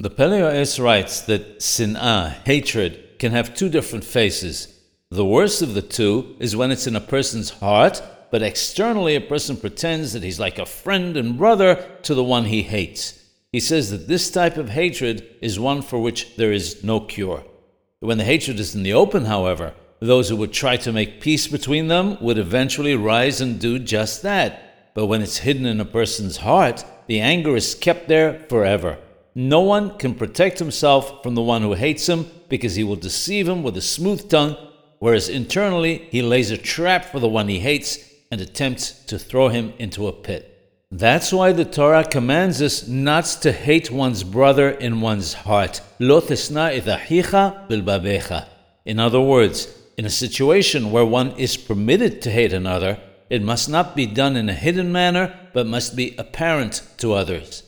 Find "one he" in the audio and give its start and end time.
12.24-12.62, 37.28-37.60